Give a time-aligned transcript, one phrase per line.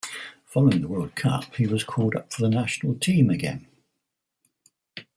[0.47, 3.67] Following the World Cup, he was called up for the national team again.